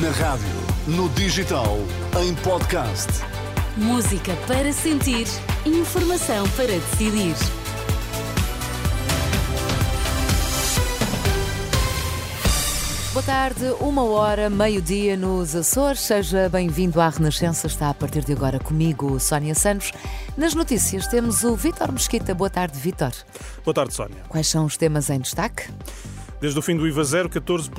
Na 0.00 0.10
rádio, 0.10 0.48
no 0.86 1.06
digital, 1.10 1.76
em 2.18 2.34
podcast. 2.36 3.08
Música 3.76 4.34
para 4.46 4.72
sentir, 4.72 5.26
informação 5.66 6.48
para 6.50 6.68
decidir. 6.68 7.34
Boa 13.12 13.22
tarde, 13.22 13.64
uma 13.80 14.04
hora, 14.04 14.48
meio-dia 14.48 15.14
nos 15.14 15.54
Açores. 15.54 16.00
Seja 16.00 16.48
bem-vindo 16.48 16.98
à 16.98 17.10
Renascença. 17.10 17.66
Está 17.66 17.90
a 17.90 17.94
partir 17.94 18.24
de 18.24 18.32
agora 18.32 18.58
comigo, 18.58 19.20
Sónia 19.20 19.54
Santos. 19.54 19.92
Nas 20.38 20.54
notícias 20.54 21.06
temos 21.06 21.44
o 21.44 21.54
Vítor 21.54 21.92
Mesquita. 21.92 22.34
Boa 22.34 22.48
tarde, 22.48 22.78
Vítor. 22.78 23.12
Boa 23.62 23.74
tarde, 23.74 23.92
Sónia. 23.92 24.22
Quais 24.26 24.46
são 24.46 24.64
os 24.64 24.78
temas 24.78 25.10
em 25.10 25.20
destaque? 25.20 25.64
Desde 26.42 26.58
o 26.58 26.62
fim 26.62 26.76
do 26.76 26.88
IVA 26.88 27.04
zero, 27.04 27.28
14 27.28 27.70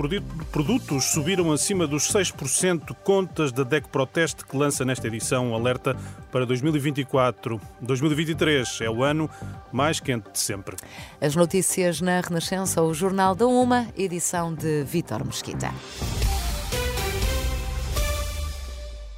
produtos 0.50 1.04
subiram 1.12 1.52
acima 1.52 1.86
dos 1.86 2.10
6%, 2.10 2.96
contas 3.04 3.52
da 3.52 3.62
DEC 3.62 3.90
Proteste, 3.90 4.46
que 4.46 4.56
lança 4.56 4.86
nesta 4.86 5.06
edição 5.06 5.50
um 5.50 5.54
alerta 5.54 5.98
para 6.32 6.46
2024. 6.46 7.60
2023 7.82 8.80
é 8.80 8.90
o 8.90 9.04
ano 9.04 9.30
mais 9.70 10.00
quente 10.00 10.32
de 10.32 10.40
sempre. 10.40 10.78
As 11.20 11.36
notícias 11.36 12.00
na 12.00 12.22
Renascença, 12.22 12.82
o 12.82 12.94
Jornal 12.94 13.36
da 13.36 13.46
Uma, 13.46 13.86
edição 13.98 14.54
de 14.54 14.86
Vítor 14.86 15.26
Mesquita. 15.26 15.70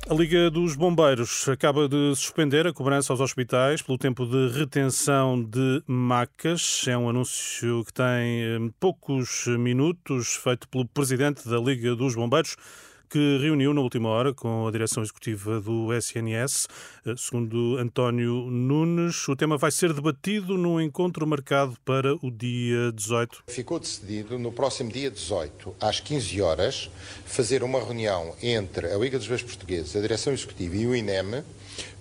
A 0.07 0.13
Liga 0.13 0.51
dos 0.51 0.75
Bombeiros 0.75 1.49
acaba 1.49 1.89
de 1.89 2.15
suspender 2.15 2.67
a 2.67 2.73
cobrança 2.73 3.11
aos 3.11 3.19
hospitais 3.19 3.81
pelo 3.81 3.97
tempo 3.97 4.23
de 4.27 4.49
retenção 4.55 5.43
de 5.43 5.81
macas. 5.87 6.85
É 6.87 6.95
um 6.95 7.09
anúncio 7.09 7.83
que 7.83 7.91
tem 7.91 8.05
eh, 8.05 8.59
poucos 8.79 9.47
minutos, 9.47 10.35
feito 10.35 10.69
pelo 10.69 10.85
presidente 10.85 11.49
da 11.49 11.57
Liga 11.57 11.95
dos 11.95 12.13
Bombeiros 12.13 12.55
que 13.09 13.37
reuniu 13.39 13.73
na 13.73 13.81
última 13.81 14.09
hora 14.09 14.33
com 14.33 14.67
a 14.67 14.71
direção 14.71 15.03
executiva 15.03 15.59
do 15.61 15.93
SNS. 15.93 16.67
Eh, 17.05 17.13
segundo 17.17 17.77
António 17.77 18.49
Nunes, 18.49 19.27
o 19.27 19.35
tema 19.35 19.57
vai 19.57 19.71
ser 19.71 19.93
debatido 19.93 20.57
num 20.57 20.79
encontro 20.81 21.25
marcado 21.25 21.77
para 21.85 22.15
o 22.15 22.31
dia 22.31 22.91
18. 22.93 23.43
Ficou 23.47 23.79
decidido 23.79 24.37
no 24.37 24.51
próximo 24.51 24.91
dia 24.91 25.09
18, 25.09 25.75
às 25.79 25.99
15 25.99 26.41
horas, 26.41 26.89
fazer 27.25 27.63
uma 27.63 27.79
reunião 27.79 28.35
entre 28.41 28.91
a 28.91 28.97
Liga 28.97 29.17
dos 29.17 29.27
Bois 29.27 29.41
Portugueses, 29.41 29.95
a 29.95 30.01
direção 30.01 30.33
executiva 30.33 30.75
e 30.75 30.87
o 30.87 30.95
INEM 30.95 31.43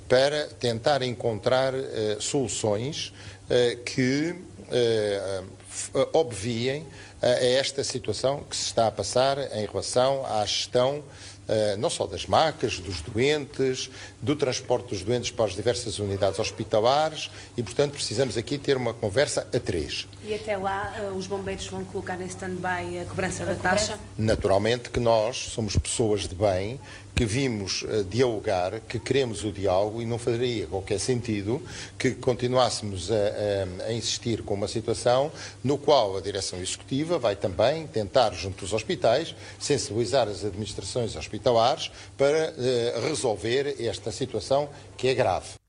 para 0.08 0.46
tentar 0.60 1.02
encontrar 1.02 1.74
uh, 1.74 2.20
soluções 2.20 3.12
uh, 3.48 3.82
que 3.84 4.34
uh, 4.68 6.08
obviem 6.12 6.86
a 7.26 7.44
esta 7.44 7.82
situação 7.82 8.44
que 8.48 8.56
se 8.56 8.66
está 8.66 8.86
a 8.86 8.90
passar 8.90 9.38
em 9.56 9.66
relação 9.66 10.24
à 10.26 10.44
gestão 10.44 11.02
Uh, 11.44 11.76
não 11.76 11.90
só 11.90 12.06
das 12.06 12.24
macas, 12.24 12.78
dos 12.78 13.02
doentes, 13.02 13.90
do 14.22 14.34
transporte 14.34 14.88
dos 14.88 15.02
doentes 15.02 15.30
para 15.30 15.44
as 15.44 15.54
diversas 15.54 15.98
unidades 15.98 16.38
hospitalares 16.38 17.30
e, 17.54 17.62
portanto, 17.62 17.92
precisamos 17.92 18.38
aqui 18.38 18.56
ter 18.56 18.78
uma 18.78 18.94
conversa 18.94 19.46
a 19.54 19.60
três. 19.60 20.08
E 20.24 20.32
até 20.32 20.56
lá 20.56 20.94
uh, 20.98 21.14
os 21.14 21.26
bombeiros 21.26 21.66
vão 21.66 21.84
colocar 21.84 22.18
em 22.18 22.24
stand-by 22.24 22.98
a 22.98 23.04
cobrança 23.04 23.44
da 23.44 23.54
taxa? 23.56 23.98
Naturalmente 24.16 24.88
que 24.88 24.98
nós 24.98 25.36
somos 25.36 25.76
pessoas 25.76 26.26
de 26.26 26.34
bem 26.34 26.80
que 27.14 27.24
vimos 27.24 27.82
uh, 27.82 28.04
dialogar, 28.04 28.80
que 28.80 28.98
queremos 28.98 29.44
o 29.44 29.52
diálogo 29.52 30.02
e 30.02 30.06
não 30.06 30.18
faria 30.18 30.66
qualquer 30.66 30.98
sentido 30.98 31.62
que 31.98 32.12
continuássemos 32.12 33.10
a, 33.10 33.14
a, 33.14 33.88
a, 33.88 33.92
insistir 33.92 34.42
com 34.42 34.54
uma 34.54 34.68
situação 34.68 35.30
no 35.62 35.78
qual 35.78 36.16
a 36.16 36.20
direção 36.20 36.58
executiva 36.58 37.18
vai 37.18 37.36
também 37.36 37.86
tentar, 37.86 38.32
junto 38.32 38.60
dos 38.60 38.72
hospitais, 38.72 39.34
sensibilizar 39.58 40.28
as 40.28 40.44
administrações 40.44 41.16
hospitalares 41.16 41.90
para 42.16 42.52
uh, 42.52 43.06
resolver 43.06 43.76
esta 43.78 44.10
situação 44.10 44.68
que 44.96 45.08
é 45.08 45.14
grave. 45.14 45.63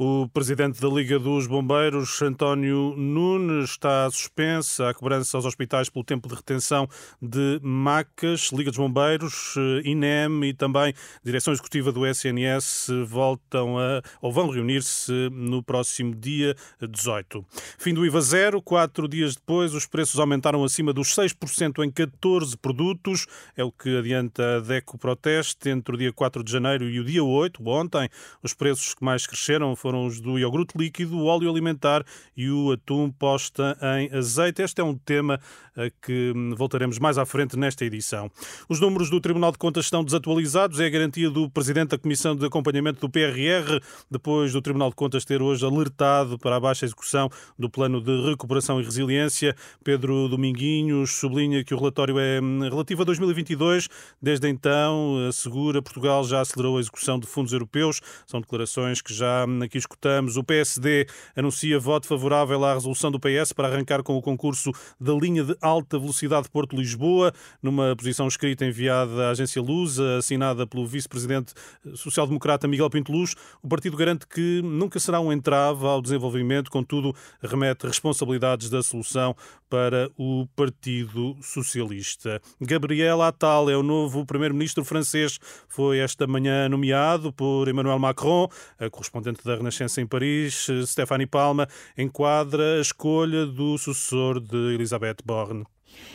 O 0.00 0.28
presidente 0.28 0.80
da 0.80 0.86
Liga 0.86 1.18
dos 1.18 1.48
Bombeiros, 1.48 2.22
António 2.22 2.94
Nunes, 2.96 3.70
está 3.70 4.08
suspensa 4.12 4.88
a 4.90 4.94
cobrança 4.94 5.36
aos 5.36 5.44
hospitais 5.44 5.90
pelo 5.90 6.04
tempo 6.04 6.28
de 6.28 6.36
retenção 6.36 6.88
de 7.20 7.58
macas. 7.60 8.50
Liga 8.52 8.70
dos 8.70 8.78
Bombeiros, 8.78 9.56
eh, 9.56 9.88
INEM 9.88 10.44
e 10.44 10.54
também 10.54 10.94
Direção 11.24 11.52
Executiva 11.52 11.90
do 11.90 12.06
SNS 12.06 12.90
voltam 13.08 13.76
a 13.76 14.00
ou 14.22 14.32
vão 14.32 14.48
reunir-se 14.48 15.12
no 15.32 15.64
próximo 15.64 16.14
dia 16.14 16.54
18. 16.80 17.44
Fim 17.76 17.92
do 17.92 18.06
IVA 18.06 18.20
zero, 18.20 18.62
quatro 18.62 19.08
dias 19.08 19.34
depois, 19.34 19.74
os 19.74 19.84
preços 19.84 20.20
aumentaram 20.20 20.62
acima 20.62 20.92
dos 20.92 21.08
6% 21.12 21.84
em 21.84 21.90
14 21.90 22.56
produtos. 22.56 23.26
É 23.56 23.64
o 23.64 23.72
que 23.72 23.98
adianta 23.98 24.58
a 24.58 24.60
DECO 24.60 24.96
Proteste 24.96 25.70
entre 25.70 25.96
o 25.96 25.98
dia 25.98 26.12
4 26.12 26.44
de 26.44 26.52
janeiro 26.52 26.88
e 26.88 27.00
o 27.00 27.04
dia 27.04 27.24
8, 27.24 27.68
ontem. 27.68 28.08
Os 28.44 28.54
preços 28.54 28.94
que 28.94 29.04
mais 29.04 29.26
cresceram 29.26 29.74
foram 29.74 29.87
foram 29.88 30.04
os 30.04 30.20
do 30.20 30.38
iogurte 30.38 30.76
líquido, 30.76 31.16
o 31.16 31.24
óleo 31.24 31.50
alimentar 31.50 32.04
e 32.36 32.50
o 32.50 32.72
atum 32.72 33.10
posta 33.10 33.74
em 33.98 34.14
azeite. 34.14 34.60
Este 34.60 34.82
é 34.82 34.84
um 34.84 34.94
tema 34.94 35.40
a 35.74 35.88
que 36.04 36.34
voltaremos 36.58 36.98
mais 36.98 37.16
à 37.16 37.24
frente 37.24 37.56
nesta 37.56 37.86
edição. 37.86 38.30
Os 38.68 38.80
números 38.80 39.08
do 39.08 39.18
Tribunal 39.18 39.50
de 39.50 39.56
Contas 39.56 39.86
estão 39.86 40.04
desatualizados, 40.04 40.78
é 40.78 40.84
a 40.84 40.90
garantia 40.90 41.30
do 41.30 41.48
Presidente 41.48 41.90
da 41.90 41.98
Comissão 41.98 42.36
de 42.36 42.44
Acompanhamento 42.44 43.00
do 43.00 43.08
PRR, 43.08 43.80
depois 44.10 44.52
do 44.52 44.60
Tribunal 44.60 44.90
de 44.90 44.96
Contas 44.96 45.24
ter 45.24 45.40
hoje 45.40 45.64
alertado 45.64 46.38
para 46.38 46.56
a 46.56 46.60
baixa 46.60 46.84
execução 46.84 47.30
do 47.58 47.70
Plano 47.70 48.02
de 48.02 48.28
Recuperação 48.28 48.78
e 48.78 48.84
Resiliência. 48.84 49.56
Pedro 49.82 50.28
Dominguinhos 50.28 51.12
sublinha 51.12 51.64
que 51.64 51.72
o 51.72 51.78
relatório 51.78 52.18
é 52.18 52.40
relativo 52.68 53.00
a 53.00 53.04
2022. 53.06 53.88
Desde 54.20 54.48
então, 54.50 55.26
assegura 55.26 55.80
Portugal 55.80 56.24
já 56.24 56.42
acelerou 56.42 56.76
a 56.76 56.80
execução 56.80 57.18
de 57.18 57.26
fundos 57.26 57.54
europeus. 57.54 58.02
São 58.26 58.38
declarações 58.38 59.00
que 59.00 59.14
já 59.14 59.46
aqui 59.64 59.77
escutamos. 59.78 60.36
O 60.36 60.44
PSD 60.44 61.06
anuncia 61.34 61.78
voto 61.78 62.06
favorável 62.06 62.64
à 62.64 62.74
resolução 62.74 63.10
do 63.10 63.18
PS 63.18 63.52
para 63.52 63.68
arrancar 63.68 64.02
com 64.02 64.16
o 64.16 64.22
concurso 64.22 64.72
da 65.00 65.12
linha 65.14 65.44
de 65.44 65.56
alta 65.60 65.98
velocidade 65.98 66.48
Porto-Lisboa, 66.50 67.32
numa 67.62 67.94
posição 67.96 68.28
escrita 68.28 68.64
enviada 68.64 69.28
à 69.28 69.30
agência 69.30 69.62
Lusa, 69.62 70.18
assinada 70.18 70.66
pelo 70.66 70.86
vice-presidente 70.86 71.54
social-democrata 71.94 72.68
Miguel 72.68 72.90
Pinto 72.90 73.12
Luz. 73.12 73.34
O 73.62 73.68
partido 73.68 73.96
garante 73.96 74.26
que 74.26 74.60
nunca 74.62 75.00
será 75.00 75.20
um 75.20 75.32
entrave 75.32 75.86
ao 75.86 76.02
desenvolvimento, 76.02 76.70
contudo, 76.70 77.14
remete 77.42 77.86
responsabilidades 77.86 78.68
da 78.68 78.82
solução 78.82 79.34
para 79.70 80.10
o 80.16 80.46
Partido 80.56 81.36
Socialista. 81.42 82.40
Gabriel 82.60 83.22
Attal 83.22 83.70
é 83.70 83.76
o 83.76 83.82
novo 83.82 84.24
primeiro-ministro 84.24 84.84
francês. 84.84 85.38
Foi 85.68 85.98
esta 85.98 86.26
manhã 86.26 86.68
nomeado 86.68 87.32
por 87.32 87.68
Emmanuel 87.68 87.98
Macron, 87.98 88.48
a 88.78 88.88
correspondente 88.88 89.44
da 89.44 89.56
Renascença 89.56 89.67
em 90.00 90.06
Paris, 90.06 90.66
Stéphanie 90.86 91.26
Palma, 91.26 91.68
enquadra 91.96 92.78
a 92.78 92.80
escolha 92.80 93.46
do 93.46 93.76
sucessor 93.78 94.40
de 94.40 94.74
Elisabeth 94.74 95.18
Borne. 95.24 95.64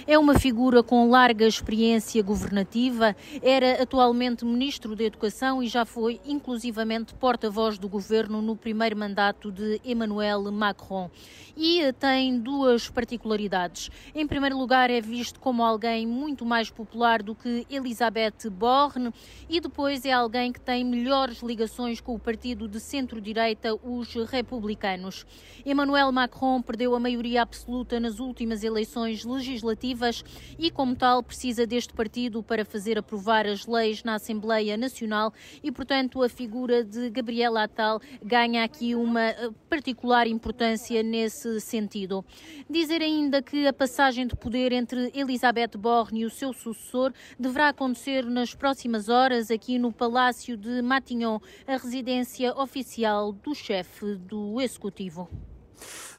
É 0.06 0.20
uma 0.20 0.38
figura 0.38 0.84
com 0.84 1.10
larga 1.10 1.48
experiência 1.48 2.22
governativa, 2.22 3.16
era 3.42 3.82
atualmente 3.82 4.44
Ministro 4.44 4.96
da 4.96 5.04
Educação 5.04 5.64
e 5.64 5.68
já 5.68 5.86
foi 5.86 6.20
inclusivamente 6.26 7.14
porta-voz 7.14 7.78
do 7.78 7.88
governo 7.88 8.42
no 8.42 8.56
primeiro 8.56 8.98
mandato 8.98 9.52
de 9.52 9.80
Emmanuel 9.84 10.52
Macron. 10.52 11.10
E 11.56 11.94
tem 11.94 12.38
duas 12.38 12.90
particularidades. 12.90 13.90
Em 14.14 14.28
primeiro 14.28 14.58
lugar, 14.58 14.90
é 14.90 15.00
visto 15.00 15.40
como 15.40 15.64
alguém 15.64 16.06
muito 16.06 16.46
mais 16.46 16.70
popular 16.70 17.24
do 17.24 17.34
que 17.34 17.66
Elisabeth 17.70 18.50
Borne 18.52 19.14
e 19.48 19.62
depois 19.62 20.04
é 20.04 20.12
alguém 20.12 20.52
que 20.52 20.60
tem 20.60 20.84
melhores 20.84 21.42
ligações 21.42 22.02
com 22.02 22.16
o 22.16 22.20
partido 22.20 22.68
de 22.68 22.80
centro-direita, 22.80 23.74
os 23.84 24.14
republicanos. 24.30 25.26
Emmanuel 25.66 26.12
Macron 26.12 26.62
perdeu 26.62 26.96
a 26.96 27.00
maioria 27.00 27.44
absoluta 27.44 28.00
nas 28.00 28.20
últimas 28.20 28.64
eleições 28.64 29.24
legislativas 29.24 29.63
legislativas 29.64 30.24
e, 30.58 30.70
como 30.70 30.96
tal, 30.96 31.24
precisa 31.24 31.66
deste 31.66 31.94
partido 31.94 32.44
para 32.44 32.66
fazer 32.66 32.98
aprovar 32.98 33.48
as 33.48 33.66
leis 33.66 34.04
na 34.04 34.16
Assembleia 34.16 34.78
Nacional 34.78 35.34
e, 35.64 35.72
portanto, 35.72 36.22
a 36.22 36.30
figura 36.30 36.84
de 36.84 37.10
Gabriela 37.10 37.64
Attal 37.64 38.00
ganha 38.22 38.64
aqui 38.64 38.96
uma 38.96 39.22
eh, 39.22 39.50
particular 39.70 40.28
importância 40.28 41.02
nesse 41.02 41.60
sentido. 41.60 42.24
Dizer 42.70 43.02
ainda 43.02 43.42
que 43.42 43.66
a 43.68 43.74
passagem 43.74 44.28
de 44.28 44.36
poder 44.36 44.72
entre 44.72 45.12
Elizabeth 45.14 45.78
Borne 45.78 46.22
e 46.22 46.26
o 46.26 46.30
seu 46.30 46.54
sucessor 46.54 47.14
deverá 47.40 47.70
acontecer 47.70 48.26
nas 48.26 48.54
próximas 48.54 49.10
horas 49.10 49.50
aqui 49.50 49.80
no 49.80 49.92
Palácio 49.92 50.58
de 50.58 50.82
Matignon, 50.82 51.40
a 51.66 51.78
residência 51.78 52.54
oficial 52.56 53.32
do 53.32 53.56
chefe 53.56 54.16
do 54.16 54.62
Executivo. 54.62 55.53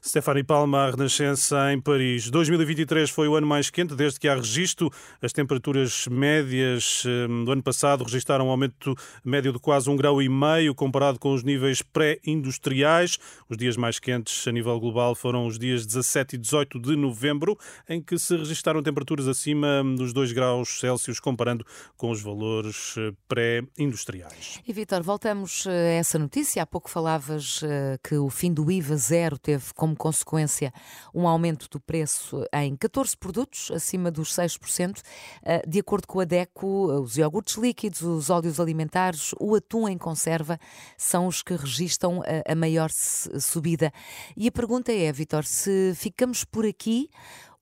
Stefani 0.07 0.43
Palma, 0.43 0.83
a 0.83 0.91
Renascença 0.91 1.73
em 1.73 1.81
Paris. 1.81 2.29
2023 2.29 3.09
foi 3.09 3.27
o 3.27 3.35
ano 3.35 3.47
mais 3.47 3.71
quente 3.71 3.95
desde 3.95 4.19
que 4.19 4.27
há 4.27 4.35
registro. 4.35 4.91
As 5.19 5.33
temperaturas 5.33 6.07
médias 6.07 7.03
hum, 7.07 7.43
do 7.43 7.51
ano 7.51 7.63
passado 7.63 8.03
registaram 8.03 8.45
um 8.45 8.51
aumento 8.51 8.93
médio 9.23 9.51
de 9.51 9.57
quase 9.57 9.89
um 9.89 9.95
grau 9.95 10.21
e 10.21 10.29
meio 10.29 10.75
comparado 10.75 11.17
com 11.17 11.33
os 11.33 11.41
níveis 11.41 11.81
pré-industriais. 11.81 13.17
Os 13.49 13.57
dias 13.57 13.75
mais 13.75 13.97
quentes 13.97 14.47
a 14.47 14.51
nível 14.51 14.79
global 14.79 15.15
foram 15.15 15.47
os 15.47 15.57
dias 15.57 15.87
17 15.87 16.35
e 16.35 16.37
18 16.37 16.79
de 16.79 16.95
novembro, 16.95 17.57
em 17.89 17.99
que 17.99 18.19
se 18.19 18.37
registaram 18.37 18.83
temperaturas 18.83 19.27
acima 19.27 19.83
dos 19.97 20.13
2 20.13 20.33
graus 20.33 20.79
Celsius, 20.79 21.19
comparando 21.19 21.65
com 21.97 22.11
os 22.11 22.21
valores 22.21 22.93
eh, 22.99 23.11
pré-industriais. 23.27 24.61
E 24.67 24.71
Vitor, 24.71 25.01
voltamos 25.01 25.65
eh, 25.65 25.71
a 25.71 25.93
essa 25.93 26.19
notícia. 26.19 26.61
Há 26.61 26.65
pouco 26.67 26.91
falavas 26.91 27.61
eh, 27.63 27.97
que 28.03 28.15
o 28.17 28.29
fim 28.29 28.53
do 28.53 28.69
IVA 28.69 28.95
zero 28.97 29.39
teve 29.39 29.73
como 29.73 29.94
como 29.95 30.05
consequência 30.05 30.71
um 31.13 31.27
aumento 31.27 31.67
do 31.69 31.79
preço 31.79 32.45
em 32.53 32.75
14 32.75 33.17
produtos, 33.17 33.71
acima 33.71 34.11
dos 34.11 34.31
6%. 34.33 35.01
Ah, 35.43 35.61
de 35.67 35.79
acordo 35.79 36.07
com 36.07 36.19
a 36.19 36.25
DECO, 36.25 37.01
os 37.01 37.17
iogurtes 37.17 37.55
líquidos, 37.55 38.01
os 38.01 38.29
óleos 38.29 38.59
alimentares, 38.59 39.33
o 39.39 39.55
atum 39.55 39.89
em 39.89 39.97
conserva 39.97 40.59
são 40.97 41.27
os 41.27 41.41
que 41.41 41.55
registram 41.55 42.21
a 42.47 42.55
maior 42.55 42.89
subida. 42.91 43.91
E 44.37 44.47
a 44.47 44.51
pergunta 44.51 44.91
é, 44.91 45.11
Vitor, 45.11 45.43
se 45.43 45.93
ficamos 45.95 46.43
por 46.43 46.65
aqui 46.65 47.09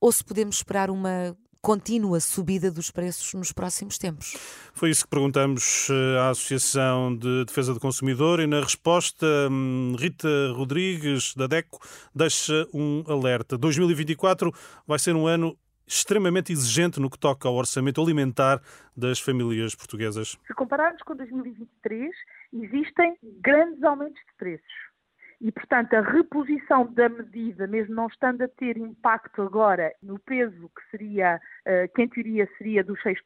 ou 0.00 0.12
se 0.12 0.22
podemos 0.22 0.56
esperar 0.56 0.90
uma 0.90 1.34
contínua 1.64 2.20
subida 2.20 2.70
dos 2.70 2.90
preços 2.90 3.32
nos 3.32 3.50
próximos 3.50 3.96
tempos. 3.96 4.36
Foi 4.74 4.90
isso 4.90 5.04
que 5.04 5.10
perguntamos 5.10 5.88
eh, 5.90 6.18
à 6.18 6.28
Associação 6.28 7.16
de 7.16 7.46
Defesa 7.46 7.72
do 7.72 7.80
Consumidor 7.80 8.38
e 8.38 8.46
na 8.46 8.60
resposta 8.60 9.26
hum, 9.50 9.96
Rita 9.98 10.28
Rodrigues 10.54 11.34
da 11.34 11.46
DECO 11.46 11.78
deixa 12.14 12.68
um 12.74 13.02
alerta. 13.08 13.56
2024 13.56 14.52
vai 14.86 14.98
ser 14.98 15.16
um 15.16 15.26
ano 15.26 15.56
extremamente 15.86 16.52
exigente 16.52 17.00
no 17.00 17.08
que 17.08 17.18
toca 17.18 17.48
ao 17.48 17.54
orçamento 17.54 18.00
alimentar 18.02 18.60
das 18.94 19.18
famílias 19.18 19.74
portuguesas. 19.74 20.36
Se 20.46 20.54
compararmos 20.54 21.00
com 21.02 21.16
2023, 21.16 22.10
existem 22.52 23.16
grandes 23.40 23.82
aumentos 23.82 24.20
de 24.20 24.36
preços. 24.36 24.93
E, 25.40 25.50
portanto, 25.52 25.94
a 25.94 26.00
reposição 26.00 26.86
da 26.92 27.08
medida, 27.08 27.66
mesmo 27.66 27.94
não 27.94 28.06
estando 28.06 28.42
a 28.42 28.48
ter 28.48 28.76
impacto 28.76 29.42
agora 29.42 29.92
no 30.02 30.18
peso 30.18 30.70
que 30.70 30.90
seria, 30.90 31.40
uh, 31.66 31.92
que 31.94 32.02
em 32.02 32.08
teoria 32.08 32.48
seria 32.56 32.84
dos 32.84 33.00
6%, 33.02 33.16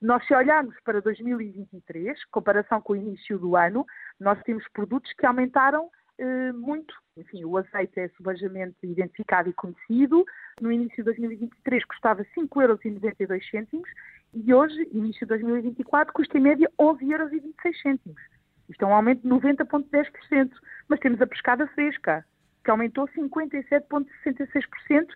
nós 0.00 0.26
se 0.26 0.34
olharmos 0.34 0.74
para 0.84 1.00
2023, 1.00 2.24
comparação 2.26 2.80
com 2.80 2.92
o 2.92 2.96
início 2.96 3.38
do 3.38 3.56
ano, 3.56 3.84
nós 4.18 4.40
temos 4.42 4.64
produtos 4.72 5.12
que 5.12 5.26
aumentaram 5.26 5.84
uh, 5.84 6.54
muito. 6.54 6.94
Enfim, 7.16 7.44
o 7.44 7.56
azeite 7.56 7.98
é 7.98 8.08
subejamente 8.10 8.76
identificado 8.82 9.48
e 9.48 9.52
conhecido. 9.52 10.24
No 10.60 10.70
início 10.70 10.98
de 10.98 11.04
2023 11.04 11.84
custava 11.86 12.24
5,92 12.36 13.20
euros 13.20 13.88
e 14.34 14.52
hoje, 14.52 14.88
início 14.92 15.20
de 15.20 15.26
2024, 15.26 16.12
custa 16.12 16.36
em 16.36 16.42
média 16.42 16.70
11,26 16.78 17.02
euros. 17.06 18.35
Isto 18.68 18.84
é 18.84 18.86
um 18.86 18.94
aumento 18.94 19.22
de 19.22 19.28
90,10%. 19.28 20.50
Mas 20.88 21.00
temos 21.00 21.20
a 21.20 21.26
pescada 21.26 21.66
fresca, 21.68 22.24
que 22.64 22.70
aumentou 22.70 23.08
57,66% 23.08 25.06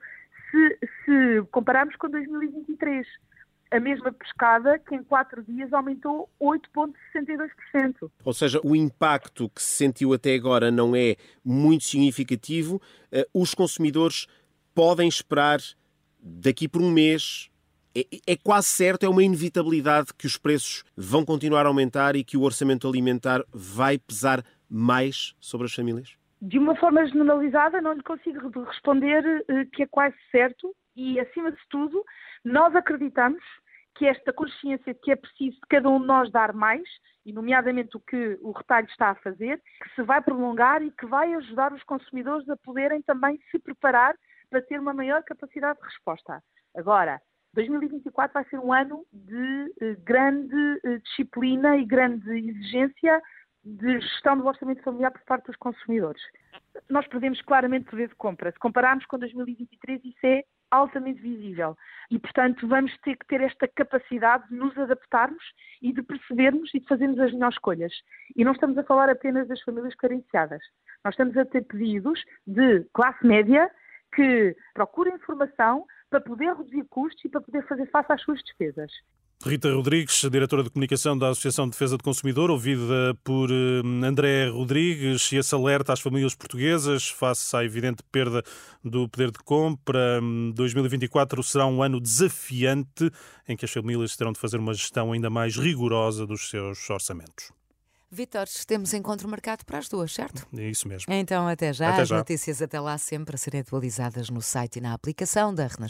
se, 0.50 0.78
se 1.04 1.42
compararmos 1.50 1.96
com 1.96 2.08
2023. 2.08 3.06
A 3.70 3.78
mesma 3.78 4.12
pescada 4.12 4.78
que 4.80 4.94
em 4.96 5.02
quatro 5.02 5.44
dias 5.44 5.72
aumentou 5.72 6.28
8,62%. 6.40 8.10
Ou 8.24 8.32
seja, 8.32 8.60
o 8.64 8.74
impacto 8.74 9.48
que 9.48 9.62
se 9.62 9.74
sentiu 9.74 10.12
até 10.12 10.34
agora 10.34 10.72
não 10.72 10.96
é 10.96 11.14
muito 11.44 11.84
significativo. 11.84 12.82
Eh, 13.12 13.28
os 13.32 13.54
consumidores 13.54 14.26
podem 14.74 15.08
esperar 15.08 15.60
daqui 16.18 16.68
por 16.68 16.82
um 16.82 16.90
mês 16.90 17.49
é, 17.94 18.32
é, 18.32 18.36
quase 18.36 18.68
certo, 18.68 19.04
é 19.04 19.08
uma 19.08 19.22
inevitabilidade 19.22 20.14
que 20.14 20.26
os 20.26 20.36
preços 20.36 20.84
vão 20.96 21.24
continuar 21.24 21.66
a 21.66 21.68
aumentar 21.68 22.16
e 22.16 22.24
que 22.24 22.36
o 22.36 22.42
orçamento 22.42 22.88
alimentar 22.88 23.42
vai 23.52 23.98
pesar 23.98 24.44
mais 24.68 25.34
sobre 25.40 25.66
as 25.66 25.74
famílias? 25.74 26.16
De 26.40 26.58
uma 26.58 26.76
forma 26.76 27.04
generalizada, 27.06 27.80
não 27.80 27.92
lhe 27.92 28.02
consigo 28.02 28.48
responder 28.64 29.44
eh, 29.48 29.66
que 29.72 29.82
é 29.82 29.86
quase 29.86 30.16
certo 30.30 30.74
e, 30.96 31.20
acima 31.20 31.50
de 31.50 31.58
tudo, 31.68 32.02
nós 32.44 32.74
acreditamos 32.74 33.42
que 33.96 34.06
esta 34.06 34.32
consciência 34.32 34.94
que 34.94 35.10
é 35.10 35.16
preciso 35.16 35.56
de 35.56 35.66
cada 35.68 35.88
um 35.88 36.00
de 36.00 36.06
nós 36.06 36.30
dar 36.30 36.54
mais, 36.54 36.88
e 37.26 37.32
nomeadamente 37.32 37.96
o 37.96 38.00
que 38.00 38.38
o 38.40 38.52
retalho 38.52 38.86
está 38.88 39.10
a 39.10 39.14
fazer, 39.16 39.60
que 39.82 39.94
se 39.94 40.02
vai 40.02 40.22
prolongar 40.22 40.82
e 40.82 40.90
que 40.90 41.04
vai 41.04 41.34
ajudar 41.34 41.72
os 41.72 41.82
consumidores 41.82 42.48
a 42.48 42.56
poderem 42.56 43.02
também 43.02 43.38
se 43.50 43.58
preparar 43.58 44.14
para 44.48 44.62
ter 44.62 44.80
uma 44.80 44.94
maior 44.94 45.22
capacidade 45.22 45.78
de 45.78 45.84
resposta. 45.84 46.42
Agora, 46.74 47.20
2024 47.54 48.32
vai 48.32 48.44
ser 48.44 48.58
um 48.58 48.72
ano 48.72 49.04
de 49.12 49.74
eh, 49.80 49.96
grande 50.04 50.80
eh, 50.84 50.98
disciplina 50.98 51.76
e 51.76 51.84
grande 51.84 52.30
exigência 52.30 53.20
de 53.64 54.00
gestão 54.00 54.38
do 54.38 54.46
orçamento 54.46 54.82
familiar 54.82 55.10
por 55.10 55.22
parte 55.22 55.46
dos 55.46 55.56
consumidores. 55.56 56.22
Nós 56.88 57.06
perdemos 57.08 57.42
claramente 57.42 57.90
poder 57.90 58.08
de 58.08 58.14
compra. 58.14 58.52
Se 58.52 58.58
compararmos 58.58 59.04
com 59.06 59.18
2023, 59.18 60.04
isso 60.04 60.18
é 60.26 60.44
altamente 60.70 61.20
visível. 61.20 61.76
E, 62.10 62.18
portanto, 62.18 62.66
vamos 62.66 62.96
ter 62.98 63.16
que 63.16 63.26
ter 63.26 63.40
esta 63.40 63.66
capacidade 63.68 64.48
de 64.48 64.54
nos 64.54 64.76
adaptarmos 64.78 65.42
e 65.82 65.92
de 65.92 66.02
percebermos 66.02 66.72
e 66.72 66.80
de 66.80 66.86
fazermos 66.86 67.18
as 67.18 67.32
melhores 67.32 67.56
escolhas. 67.56 67.92
E 68.36 68.44
não 68.44 68.52
estamos 68.52 68.78
a 68.78 68.84
falar 68.84 69.10
apenas 69.10 69.48
das 69.48 69.60
famílias 69.62 69.94
carenciadas. 69.96 70.62
Nós 71.04 71.14
estamos 71.14 71.36
a 71.36 71.44
ter 71.44 71.62
pedidos 71.62 72.24
de 72.46 72.84
classe 72.94 73.26
média 73.26 73.70
que 74.14 74.56
procurem 74.74 75.14
informação 75.14 75.84
para 76.10 76.20
poder 76.20 76.54
reduzir 76.56 76.84
custos 76.90 77.24
e 77.24 77.28
para 77.28 77.40
poder 77.40 77.66
fazer 77.66 77.86
face 77.90 78.12
às 78.12 78.22
suas 78.22 78.40
despesas. 78.42 78.90
Rita 79.42 79.72
Rodrigues, 79.72 80.20
diretora 80.30 80.62
de 80.62 80.68
comunicação 80.68 81.16
da 81.16 81.30
Associação 81.30 81.64
de 81.64 81.70
Defesa 81.70 81.96
do 81.96 82.04
Consumidor, 82.04 82.50
ouvida 82.50 83.16
por 83.24 83.50
eh, 83.50 83.80
André 84.06 84.50
Rodrigues, 84.50 85.32
e 85.32 85.36
esse 85.36 85.54
alerta 85.54 85.94
às 85.94 86.00
famílias 86.00 86.34
portuguesas 86.34 87.08
face 87.08 87.56
à 87.56 87.64
evidente 87.64 88.02
perda 88.12 88.42
do 88.84 89.08
poder 89.08 89.30
de 89.30 89.38
compra. 89.38 90.20
2024 90.52 91.42
será 91.42 91.66
um 91.66 91.82
ano 91.82 91.98
desafiante 91.98 93.10
em 93.48 93.56
que 93.56 93.64
as 93.64 93.70
famílias 93.70 94.14
terão 94.14 94.32
de 94.32 94.38
fazer 94.38 94.58
uma 94.58 94.74
gestão 94.74 95.10
ainda 95.10 95.30
mais 95.30 95.56
rigorosa 95.56 96.26
dos 96.26 96.50
seus 96.50 96.90
orçamentos. 96.90 97.50
Vitor, 98.12 98.46
temos 98.66 98.92
encontro 98.92 99.28
marcado 99.28 99.64
para 99.64 99.78
as 99.78 99.88
duas, 99.88 100.12
certo? 100.12 100.44
É 100.58 100.68
isso 100.68 100.88
mesmo. 100.88 101.12
Então, 101.12 101.46
até 101.46 101.72
já. 101.72 101.90
Até 101.90 102.02
as 102.02 102.08
já. 102.08 102.16
notícias 102.18 102.60
até 102.60 102.80
lá 102.80 102.98
sempre 102.98 103.36
a 103.36 103.38
serem 103.38 103.60
atualizadas 103.60 104.28
no 104.28 104.42
site 104.42 104.76
e 104.76 104.80
na 104.80 104.92
aplicação 104.92 105.54
da 105.54 105.62
Renascença. 105.62 105.88